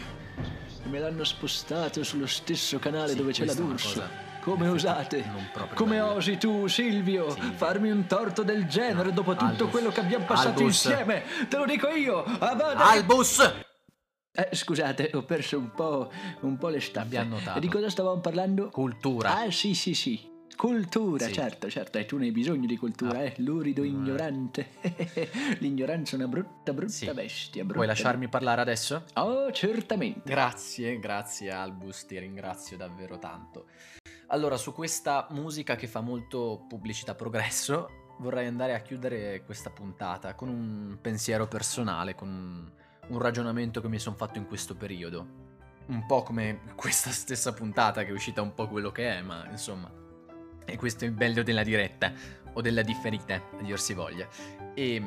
Me 0.83 0.99
l'hanno 0.99 1.23
spostato 1.23 2.03
sullo 2.03 2.27
stesso 2.27 2.79
canale 2.79 3.09
Sì, 3.11 3.17
dove 3.17 3.31
c'è 3.31 3.45
la 3.45 3.53
D'Urso. 3.53 4.27
Come 4.41 4.67
osate? 4.67 5.23
Come 5.75 5.99
osi 5.99 6.37
tu, 6.37 6.67
Silvio, 6.67 7.29
Silvio. 7.31 7.51
farmi 7.53 7.91
un 7.91 8.05
torto 8.07 8.41
del 8.43 8.65
genere 8.67 9.11
dopo 9.11 9.31
tutto 9.33 9.45
Albus. 9.45 9.69
quello 9.69 9.89
che 9.89 9.99
abbiamo 9.99 10.25
passato 10.25 10.59
Albus. 10.59 10.85
insieme? 10.85 11.23
Te 11.47 11.57
lo 11.57 11.65
dico 11.65 11.87
io! 11.89 12.23
Avada! 12.23 12.77
Albus! 12.89 13.39
Eh, 14.31 14.49
scusate, 14.55 15.11
ho 15.13 15.23
perso 15.23 15.57
un 15.57 15.71
po', 15.71 16.09
un 16.41 16.57
po' 16.57 16.69
le 16.69 16.79
staffe. 16.79 17.05
Abbiamo 17.17 17.35
notato. 17.37 17.59
Di 17.59 17.67
cosa 17.67 17.89
stavamo 17.89 18.19
parlando? 18.21 18.69
Cultura. 18.69 19.37
Ah, 19.39 19.51
sì, 19.51 19.73
sì, 19.73 19.93
sì. 19.93 20.27
Cultura, 20.55 21.25
Sì. 21.25 21.33
certo, 21.33 21.69
certo. 21.69 21.97
E 21.99 22.05
tu 22.05 22.17
ne 22.17 22.25
hai 22.25 22.31
bisogno 22.31 22.65
di 22.65 22.75
cultura, 22.77 23.19
Ah. 23.19 23.23
eh? 23.23 23.33
Lurido 23.37 23.81
Mm. 23.81 23.85
ignorante. 23.85 24.69
L'ignoranza 25.59 26.13
è 26.15 26.19
una 26.19 26.27
brutta, 26.27 26.73
brutta 26.73 26.91
Sì. 26.91 27.11
bestia. 27.13 27.61
Brutta 27.61 27.75
Puoi 27.75 27.87
lasciarmi 27.87 28.27
parlare 28.27 28.61
adesso? 28.61 29.03
Oh, 29.15 29.51
certamente. 29.51 30.21
Grazie, 30.29 30.99
grazie 30.99 31.49
Albus, 31.51 32.05
ti 32.05 32.19
ringrazio 32.19 32.75
davvero 32.77 33.17
tanto. 33.19 33.65
Allora, 34.31 34.57
su 34.57 34.73
questa 34.73 35.25
musica 35.31 35.75
che 35.75 35.87
fa 35.87 36.01
molto 36.01 36.63
pubblicità 36.69 37.15
progresso, 37.15 38.13
vorrei 38.19 38.45
andare 38.45 38.75
a 38.75 38.79
chiudere 38.79 39.43
questa 39.43 39.71
puntata 39.71 40.35
con 40.35 40.49
un 40.49 40.99
pensiero 41.01 41.47
personale, 41.47 42.13
con 42.13 42.71
un, 43.07 43.19
ragionamento 43.19 43.81
che 43.81 43.87
mi 43.87 43.97
sono 43.97 44.15
fatto 44.15 44.37
in 44.37 44.45
questo 44.45 44.75
periodo. 44.75 45.47
Un 45.87 46.05
po' 46.05 46.21
come 46.21 46.61
questa 46.75 47.09
stessa 47.09 47.53
puntata 47.53 48.03
che 48.03 48.09
è 48.09 48.11
uscita 48.11 48.43
un 48.43 48.53
po' 48.53 48.67
quello 48.67 48.91
che 48.91 49.17
è, 49.17 49.21
ma 49.23 49.47
insomma. 49.49 49.91
E 50.63 50.77
questo 50.77 51.05
è 51.05 51.07
il 51.07 51.13
bello 51.15 51.41
della 51.41 51.63
diretta, 51.63 52.13
o 52.53 52.61
della 52.61 52.83
differita, 52.83 53.33
a 53.33 53.63
dir 53.63 53.79
si 53.79 53.95
voglia. 53.95 54.27
E 54.75 55.03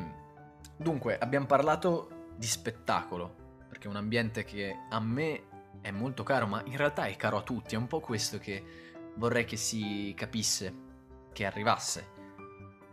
dunque, 0.76 1.16
abbiamo 1.16 1.46
parlato 1.46 2.32
di 2.36 2.46
spettacolo, 2.46 3.60
perché 3.68 3.86
è 3.86 3.90
un 3.90 3.96
ambiente 3.96 4.42
che 4.42 4.76
a 4.90 4.98
me 4.98 5.44
è 5.80 5.92
molto 5.92 6.24
caro, 6.24 6.48
ma 6.48 6.60
in 6.64 6.76
realtà 6.76 7.04
è 7.04 7.14
caro 7.14 7.36
a 7.36 7.42
tutti, 7.42 7.76
è 7.76 7.78
un 7.78 7.86
po' 7.86 8.00
questo 8.00 8.38
che 8.38 8.90
vorrei 9.16 9.44
che 9.44 9.56
si 9.56 10.12
capisse, 10.16 10.74
che 11.32 11.44
arrivasse. 11.44 12.06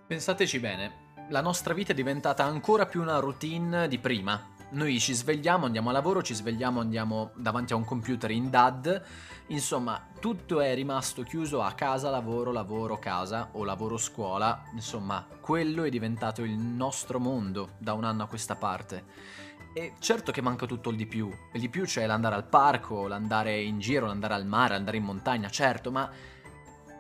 Pensateci 0.08 0.60
bene, 0.60 1.08
la 1.30 1.42
nostra 1.42 1.74
vita 1.74 1.92
è 1.92 1.96
diventata 1.96 2.44
ancora 2.44 2.86
più 2.86 3.02
una 3.02 3.20
routine 3.20 3.88
di 3.88 4.00
prima. 4.00 4.56
Noi 4.72 5.00
ci 5.00 5.14
svegliamo, 5.14 5.66
andiamo 5.66 5.90
a 5.90 5.94
lavoro, 5.94 6.22
ci 6.22 6.34
svegliamo, 6.34 6.80
andiamo 6.80 7.32
davanti 7.36 7.74
a 7.74 7.76
un 7.76 7.86
computer 7.86 8.30
in 8.32 8.50
DAD, 8.50 9.04
insomma, 9.48 10.08
tutto 10.20 10.62
è 10.62 10.76
rimasto 10.76 11.24
chiuso 11.24 11.62
a 11.62 11.74
casa, 11.74 12.10
lavoro, 12.10 12.52
lavoro, 12.52 13.00
casa 13.00 13.50
o 13.54 13.64
lavoro, 13.64 13.98
scuola, 13.98 14.64
insomma, 14.74 15.26
quello 15.42 15.84
è 15.84 15.90
diventato 15.90 16.44
il 16.44 16.56
nostro 16.56 17.20
mondo 17.20 17.72
da 17.80 17.94
un 17.94 18.04
anno 18.04 18.24
a 18.24 18.28
questa 18.28 18.56
parte. 18.56 19.48
E 19.74 19.94
certo 20.00 20.32
che 20.32 20.42
manca 20.42 20.66
tutto 20.66 20.90
il 20.90 20.98
di 20.98 21.06
più. 21.06 21.32
Il 21.54 21.62
di 21.62 21.70
più 21.70 21.84
c'è 21.84 22.06
l'andare 22.06 22.36
al 22.36 22.46
parco, 22.46 23.08
l'andare 23.08 23.62
in 23.62 23.80
giro, 23.80 24.08
l'andare 24.08 24.34
al 24.34 24.46
mare, 24.46 24.74
l'andare 24.74 24.98
in 24.98 25.04
montagna, 25.04 25.50
certo, 25.50 25.92
ma 25.92 26.10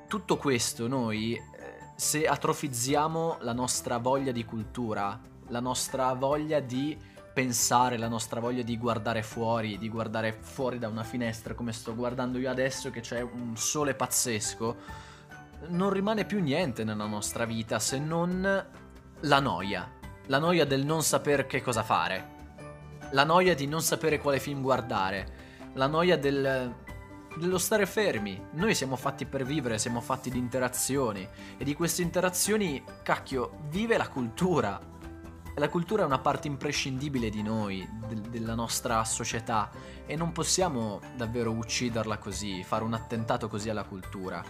tutto 0.07 0.37
questo 0.37 0.87
noi, 0.87 1.33
eh, 1.35 1.41
se 1.95 2.25
atrofizziamo 2.25 3.37
la 3.41 3.53
nostra 3.53 3.97
voglia 3.97 4.31
di 4.31 4.45
cultura, 4.45 5.19
la 5.47 5.59
nostra 5.59 6.13
voglia 6.13 6.59
di 6.59 6.97
pensare, 7.33 7.97
la 7.97 8.07
nostra 8.07 8.39
voglia 8.39 8.63
di 8.63 8.77
guardare 8.77 9.21
fuori, 9.23 9.77
di 9.77 9.87
guardare 9.87 10.33
fuori 10.33 10.79
da 10.79 10.87
una 10.87 11.03
finestra 11.03 11.53
come 11.53 11.71
sto 11.71 11.95
guardando 11.95 12.37
io 12.37 12.49
adesso 12.49 12.89
che 12.89 13.01
c'è 13.01 13.21
un 13.21 13.55
sole 13.55 13.93
pazzesco, 13.93 14.75
non 15.67 15.89
rimane 15.89 16.25
più 16.25 16.41
niente 16.41 16.83
nella 16.83 17.05
nostra 17.05 17.45
vita 17.45 17.79
se 17.79 17.99
non 17.99 18.65
la 19.21 19.39
noia. 19.39 19.97
La 20.27 20.39
noia 20.39 20.65
del 20.65 20.85
non 20.85 21.03
saper 21.03 21.45
che 21.45 21.61
cosa 21.61 21.83
fare. 21.83 22.37
La 23.11 23.23
noia 23.23 23.55
di 23.55 23.65
non 23.65 23.81
sapere 23.81 24.19
quale 24.19 24.39
film 24.39 24.61
guardare. 24.61 25.47
La 25.73 25.87
noia 25.87 26.15
del, 26.15 26.75
dello 27.37 27.57
stare 27.57 27.87
fermi. 27.87 28.39
Noi 28.51 28.75
siamo 28.75 28.95
fatti 28.95 29.25
per 29.25 29.43
vivere, 29.45 29.79
siamo 29.79 29.99
fatti 29.99 30.29
di 30.29 30.37
interazioni. 30.37 31.27
E 31.57 31.63
di 31.63 31.73
queste 31.73 32.03
interazioni, 32.03 32.83
cacchio, 33.01 33.61
vive 33.69 33.97
la 33.97 34.07
cultura. 34.07 34.79
La 35.55 35.69
cultura 35.69 36.03
è 36.03 36.05
una 36.05 36.19
parte 36.19 36.47
imprescindibile 36.47 37.29
di 37.29 37.41
noi, 37.41 37.87
del- 38.07 38.21
della 38.21 38.53
nostra 38.53 39.03
società. 39.03 39.71
E 40.05 40.15
non 40.15 40.31
possiamo 40.31 41.01
davvero 41.17 41.51
ucciderla 41.51 42.19
così, 42.19 42.63
fare 42.63 42.83
un 42.83 42.93
attentato 42.93 43.47
così 43.47 43.69
alla 43.69 43.85
cultura. 43.85 44.43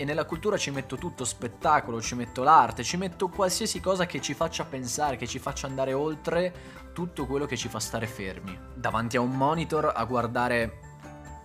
E 0.00 0.04
nella 0.04 0.26
cultura 0.26 0.56
ci 0.56 0.70
metto 0.70 0.94
tutto, 0.96 1.24
spettacolo, 1.24 2.00
ci 2.00 2.14
metto 2.14 2.44
l'arte, 2.44 2.84
ci 2.84 2.96
metto 2.96 3.26
qualsiasi 3.26 3.80
cosa 3.80 4.06
che 4.06 4.20
ci 4.20 4.32
faccia 4.32 4.64
pensare, 4.64 5.16
che 5.16 5.26
ci 5.26 5.40
faccia 5.40 5.66
andare 5.66 5.92
oltre 5.92 6.54
tutto 6.92 7.26
quello 7.26 7.46
che 7.46 7.56
ci 7.56 7.68
fa 7.68 7.80
stare 7.80 8.06
fermi. 8.06 8.56
Davanti 8.76 9.16
a 9.16 9.20
un 9.20 9.36
monitor 9.36 9.92
a 9.92 10.04
guardare 10.04 10.78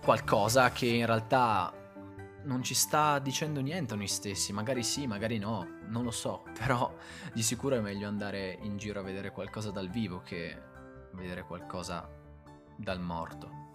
qualcosa 0.04 0.70
che 0.70 0.86
in 0.86 1.04
realtà 1.04 1.72
non 2.44 2.62
ci 2.62 2.74
sta 2.74 3.18
dicendo 3.18 3.60
niente 3.60 3.94
a 3.94 3.96
noi 3.96 4.06
stessi, 4.06 4.52
magari 4.52 4.84
sì, 4.84 5.08
magari 5.08 5.38
no, 5.38 5.80
non 5.88 6.04
lo 6.04 6.12
so, 6.12 6.44
però 6.56 6.94
di 7.32 7.42
sicuro 7.42 7.74
è 7.74 7.80
meglio 7.80 8.06
andare 8.06 8.56
in 8.62 8.76
giro 8.76 9.00
a 9.00 9.02
vedere 9.02 9.32
qualcosa 9.32 9.72
dal 9.72 9.88
vivo 9.88 10.22
che 10.22 10.56
vedere 11.12 11.42
qualcosa 11.42 12.08
dal 12.76 13.00
morto. 13.00 13.73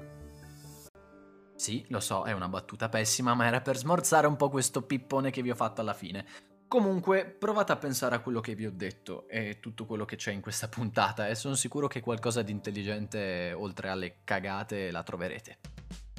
Sì, 1.59 1.83
lo 1.89 1.99
so, 1.99 2.23
è 2.23 2.31
una 2.31 2.47
battuta 2.47 2.87
pessima, 2.87 3.33
ma 3.33 3.45
era 3.45 3.59
per 3.59 3.75
smorzare 3.75 4.27
un 4.27 4.37
po' 4.37 4.47
questo 4.47 4.81
pippone 4.83 5.29
che 5.29 5.41
vi 5.41 5.51
ho 5.51 5.55
fatto 5.55 5.81
alla 5.81 5.93
fine. 5.93 6.25
Comunque, 6.69 7.25
provate 7.25 7.73
a 7.73 7.75
pensare 7.75 8.15
a 8.15 8.19
quello 8.19 8.39
che 8.39 8.55
vi 8.55 8.65
ho 8.65 8.71
detto 8.71 9.27
e 9.27 9.59
tutto 9.59 9.85
quello 9.85 10.05
che 10.05 10.15
c'è 10.15 10.31
in 10.31 10.39
questa 10.39 10.69
puntata 10.71 11.27
e 11.27 11.35
sono 11.35 11.55
sicuro 11.55 11.87
che 11.87 11.99
qualcosa 11.99 12.43
di 12.43 12.53
intelligente, 12.53 13.51
oltre 13.51 13.89
alle 13.89 14.21
cagate, 14.23 14.89
la 14.89 15.03
troverete. 15.03 15.57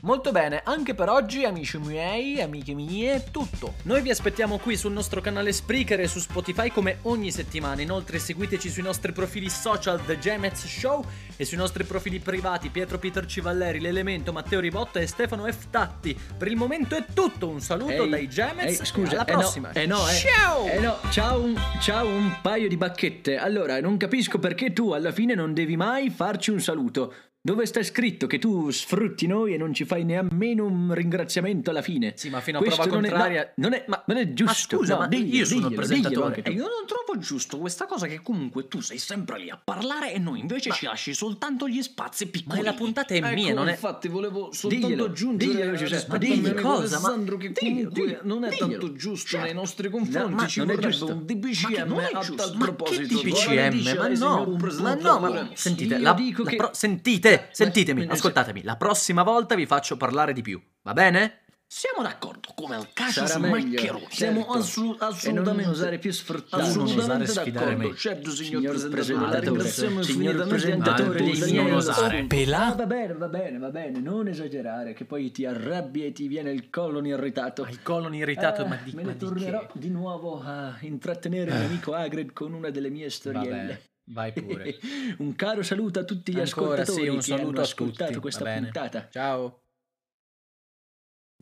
Molto 0.03 0.33
bene, 0.33 0.63
anche 0.65 0.95
per 0.95 1.11
oggi, 1.11 1.45
amici 1.45 1.77
miei, 1.77 2.41
amiche 2.41 2.73
mie, 2.73 3.17
è 3.17 3.25
tutto. 3.31 3.75
Noi 3.83 4.01
vi 4.01 4.09
aspettiamo 4.09 4.57
qui 4.57 4.75
sul 4.79 4.93
nostro 4.93 5.21
canale 5.21 5.53
Spreaker 5.53 6.01
e 6.01 6.09
su 6.09 6.21
Spotify 6.21 6.71
come 6.71 7.01
ogni 7.03 7.31
settimana. 7.31 7.83
Inoltre 7.83 8.19
seguiteci 8.19 8.71
sui 8.71 8.83
nostri 8.83 9.13
profili 9.13 9.51
social 9.51 10.03
The 10.03 10.19
Gemez 10.19 10.65
Show 10.65 11.05
e 11.37 11.45
sui 11.45 11.59
nostri 11.59 11.85
profili 11.85 12.19
privati 12.19 12.71
Pietro 12.71 12.99
Peter 12.99 13.27
Civalleri, 13.27 13.79
L'Elemento, 13.79 14.33
Matteo 14.33 14.61
Ribotta 14.61 15.01
e 15.01 15.07
Stefano 15.07 15.45
F. 15.53 15.67
Tatti. 15.69 16.19
Per 16.37 16.49
il 16.49 16.57
momento 16.57 16.97
è 16.97 17.05
tutto, 17.13 17.49
un 17.49 17.61
saluto 17.61 18.05
Ehi, 18.05 18.09
dai 18.09 18.29
Gemez 18.29 18.81
ehi, 18.81 18.87
scusa, 18.87 19.11
alla 19.13 19.25
eh 19.27 19.33
no, 19.33 19.39
prossima. 19.39 19.73
eh 19.73 19.87
no, 19.87 20.09
eh. 20.09 20.15
Ciao! 20.15 20.65
Eh 20.67 20.79
no, 20.81 20.97
ciao 21.11 21.43
un, 21.43 21.61
ciao 21.79 22.07
un 22.07 22.39
paio 22.41 22.69
di 22.69 22.77
bacchette. 22.79 23.37
Allora, 23.37 23.79
non 23.81 23.99
capisco 23.99 24.39
perché 24.39 24.73
tu 24.73 24.93
alla 24.93 25.13
fine 25.13 25.35
non 25.35 25.53
devi 25.53 25.77
mai 25.77 26.09
farci 26.09 26.51
un 26.51 26.61
saluto. 26.61 27.13
Dove 27.43 27.65
sta 27.65 27.83
scritto 27.83 28.27
che 28.27 28.39
tu 28.39 28.69
sfrutti 28.71 29.27
noi 29.27 29.55
e 29.55 29.57
non 29.57 29.73
ci 29.73 29.87
fai 29.87 30.05
nemmeno 30.05 30.67
un 30.67 30.93
ringraziamento 30.93 31.71
alla 31.71 31.81
fine? 31.81 32.13
Sì, 32.15 32.29
ma 32.29 32.43
fino 32.43 32.59
a 32.59 32.61
Questo 32.61 32.83
prova 32.83 32.97
non 32.97 33.05
è- 33.07 33.09
contraria- 33.09 33.53
no, 33.55 33.69
non, 33.69 33.73
è, 33.73 33.85
ma, 33.89 34.03
non 34.09 34.17
è 34.19 34.33
giusto. 34.35 34.45
ma 34.77 34.79
scusa, 34.83 34.93
no, 34.93 35.01
ma 35.01 35.07
diglielo, 35.09 35.37
io 35.37 35.45
sono 35.47 35.57
il 35.61 35.63
diglielo, 35.69 35.75
presentatore 35.81 36.11
diglielo 36.11 36.25
anche 36.27 36.43
e 36.43 36.53
io 36.53 36.61
non 36.65 36.87
trovo 36.87 37.19
giusto 37.19 37.57
questa 37.59 37.87
cosa 37.87 38.07
che 38.09 38.21
comunque 38.21 38.69
tu 38.69 38.81
sei 38.83 38.99
sempre 38.99 39.39
lì 39.39 39.49
a 39.49 39.59
parlare 39.63 40.13
e 40.13 40.19
noi 40.19 40.41
invece 40.41 40.71
ci 40.73 40.85
lasci 40.85 41.15
soltanto 41.15 41.67
gli 41.67 41.81
spazi 41.81 42.25
Ma 42.27 42.31
piccoli. 42.31 42.61
la 42.63 42.75
puntata 42.75 43.15
è 43.15 43.17
Ecco, 43.17 43.29
mia, 43.35 43.55
non 43.55 43.69
è... 43.69 43.71
infatti 43.71 44.09
volevo 44.09 44.53
soltanto 44.53 44.87
Diglielo, 44.89 45.05
aggiungere 45.07 45.51
diglielo, 45.53 45.77
Giuseppe, 45.77 46.19
rispetto 46.19 46.19
digli 46.51 46.61
cosa, 46.61 46.99
ma- 47.01 47.07
Alessandro 47.07 47.37
che 47.39 47.53
diglielo, 47.53 47.75
comunque 47.89 48.03
diglielo, 48.03 48.21
non 48.25 48.45
è 48.45 48.49
diglielo. 48.51 48.69
tanto 48.69 48.93
giusto 48.97 49.29
Certo. 49.29 49.45
nei 49.47 49.55
nostri 49.55 49.89
No, 49.89 49.97
confronti 49.97 50.35
ma 50.35 50.47
ci 50.47 50.59
non 50.59 50.71
è 50.73 50.77
giusto. 50.77 51.07
un 51.07 51.17
Ma 51.17 51.23
DPCM 51.25 51.99
è 52.01 52.11
a 52.13 52.21
tal 52.21 52.37
Ma 52.37 52.67
che 52.67 52.73
proposito 52.75 53.19
DPCM? 53.19 53.95
Ma 53.95 54.09
no, 54.09 54.59
ma 54.83 54.95
no, 54.95 55.19
ma 55.21 55.51
sentite, 55.55 57.29
Io 57.30 57.30
sentite, 57.31 57.47
Ma- 57.49 57.55
sentitemi, 57.55 58.07
ma- 58.07 58.13
ascoltatemi, 58.13 58.63
la 58.63 58.77
prossima 58.77 59.23
volta 59.23 59.55
vi 59.55 59.67
faccio 59.67 59.97
parlare 59.97 60.33
di 60.33 60.43
più, 60.43 60.61
va 60.83 60.93
bene? 60.93 61.35
Siamo 61.73 62.03
d'accordo, 62.03 62.49
come 62.57 62.75
al 62.75 62.93
calcio 62.93 63.25
Sarà 63.25 63.35
su 63.35 63.39
meglio, 63.39 63.69
maccheroni. 63.77 64.07
siamo 64.11 64.41
Certo. 64.41 64.59
assolu- 64.59 64.97
assolutamente 65.03 65.61
E 65.61 65.65
non 65.67 65.73
osare 65.73 65.99
più 66.01 66.11
sfruttato. 66.11 66.57
Non 66.57 66.65
osare 66.65 66.83
Assolutamente 66.91 67.27
sfidare 67.31 67.67
d'accordo. 67.67 67.89
me. 67.91 67.97
Certo, 67.97 68.31
signor, 68.33 68.61
Signor 68.77 68.89
presentatore, 68.91 69.41
ringraziamo 69.41 70.03
signor 70.03 70.47
presentatore, 70.49 71.23
di 71.23 71.53
non. 71.55 72.27
Pelà? 72.27 72.67
Ah, 72.67 72.75
va 72.75 72.87
bene, 72.87 73.13
va 73.15 73.29
bene, 73.29 73.59
va 73.59 73.69
bene, 73.71 74.01
non 74.01 74.27
esagerare, 74.27 74.95
che 74.95 75.05
poi 75.05 75.31
ti 75.31 75.45
arrabbi 75.47 76.05
e 76.07 76.11
ti 76.13 76.27
viene 76.27 76.51
il 76.51 76.71
colon 76.71 77.07
irritato. 77.07 77.63
Ma 77.63 77.69
il 77.71 77.83
colon 77.85 78.15
irritato, 78.17 78.63
Ah, 78.63 78.67
ma 78.67 78.75
di, 78.83 78.91
me 78.93 79.03
ma 79.03 79.09
ne 79.11 79.13
di 79.17 79.19
tornerò? 79.21 79.61
Eh. 79.63 79.69
di 79.75 79.91
nuovo 79.91 80.43
a 80.45 80.77
intrattenere 80.81 81.53
il 81.53 81.57
mio 81.57 81.67
amico 81.67 81.95
Hagrid 81.95 82.33
con 82.33 82.53
una 82.53 82.71
delle 82.71 82.91
mie 82.91 83.09
storielle. 83.11 83.83
Vai 84.11 84.33
pure. 84.33 84.79
un 85.19 85.35
caro 85.37 85.63
saluto 85.63 86.01
a 86.01 86.05
tutti 86.05 86.33
gli 86.33 86.41
Ancora 86.41 86.83
ascoltatori 86.83 87.03
sì, 87.03 87.09
un 87.09 87.21
che 87.21 87.43
hanno 87.43 87.61
ascoltato 87.61 88.11
tutti, 88.11 88.21
questa 88.21 88.53
puntata. 88.53 89.09
Ciao. 89.09 89.61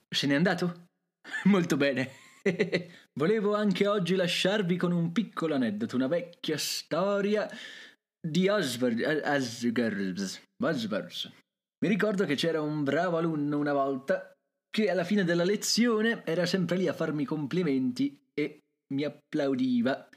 Se 0.09 0.27
n'è 0.27 0.35
andato? 0.35 0.88
Molto 1.45 1.77
bene. 1.77 2.11
Volevo 3.19 3.55
anche 3.55 3.87
oggi 3.87 4.15
lasciarvi 4.15 4.77
con 4.77 4.93
un 4.93 5.12
piccolo 5.12 5.55
aneddoto, 5.55 5.97
una 5.97 6.07
vecchia 6.07 6.57
storia 6.57 7.49
di 8.21 8.49
Oswald. 8.49 9.00
Asgers. 9.25 10.43
Oswald. 10.62 11.33
Mi 11.81 11.88
ricordo 11.88 12.25
che 12.25 12.35
c'era 12.35 12.61
un 12.61 12.83
bravo 12.83 13.19
alunno 13.19 13.59
una 13.59 13.73
volta 13.73 14.33
che 14.69 14.91
alla 14.91 15.05
fine 15.05 15.25
della 15.25 15.45
lezione 15.45 16.25
era 16.25 16.47
sempre 16.47 16.77
lì 16.77 16.88
a 16.88 16.93
farmi 16.93 17.25
complimenti 17.25 18.21
e 18.35 18.61
mi 18.95 19.05
applaudiva. 19.05 20.09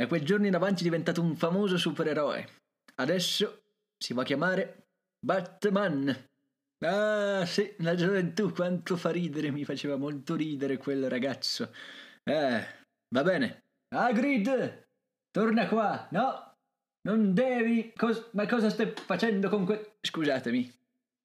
Da 0.00 0.06
quel 0.06 0.24
giorno 0.24 0.46
in 0.46 0.54
avanti 0.54 0.80
è 0.80 0.84
diventato 0.84 1.20
un 1.20 1.36
famoso 1.36 1.76
supereroe. 1.76 2.48
Adesso 2.94 3.64
si 4.02 4.14
va 4.14 4.22
a 4.22 4.24
chiamare 4.24 4.86
Batman. 5.22 6.24
Ah, 6.86 7.44
sì, 7.44 7.74
la 7.80 7.94
gioventù 7.94 8.50
quanto 8.50 8.96
fa 8.96 9.10
ridere, 9.10 9.50
mi 9.50 9.66
faceva 9.66 9.96
molto 9.96 10.36
ridere 10.36 10.78
quel 10.78 11.10
ragazzo. 11.10 11.70
Eh, 12.24 12.64
va 13.14 13.22
bene. 13.22 13.58
Hagrid, 13.94 14.84
torna 15.30 15.68
qua. 15.68 16.08
No, 16.12 16.54
Non 17.06 17.34
devi... 17.34 17.92
cos- 17.94 18.30
ma 18.32 18.46
cosa 18.46 18.70
stai 18.70 18.94
facendo 18.94 19.50
con 19.50 19.66
que... 19.66 19.96
Scusatemi. 20.00 20.72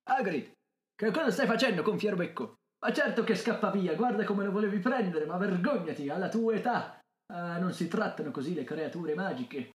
Hagrid, 0.10 0.52
che 0.94 1.12
cosa 1.12 1.32
stai 1.32 1.48
facendo 1.48 1.82
con 1.82 1.98
Fierbecco? 1.98 2.56
Ma 2.86 2.92
certo 2.92 3.24
che 3.24 3.36
scappa 3.36 3.72
via, 3.72 3.96
guarda 3.96 4.26
come 4.26 4.44
lo 4.44 4.52
volevi 4.52 4.80
prendere, 4.80 5.26
ma 5.26 5.38
vergognati, 5.38 6.10
alla 6.10 6.28
tua 6.28 6.56
età. 6.56 7.00
Ah, 7.28 7.60
non 7.60 7.72
si 7.72 7.88
trattano 7.88 8.32
così 8.32 8.54
le 8.56 8.64
creature 8.64 9.14
magiche. 9.14 9.74